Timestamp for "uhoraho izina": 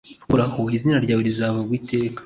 0.27-0.97